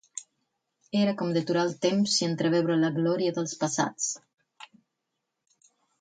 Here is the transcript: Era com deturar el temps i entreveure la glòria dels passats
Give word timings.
Era 1.01 1.13
com 1.19 1.33
deturar 1.35 1.65
el 1.69 1.75
temps 1.85 2.15
i 2.21 2.27
entreveure 2.29 2.77
la 2.85 2.91
glòria 2.97 3.35
dels 3.35 3.53
passats 3.65 4.11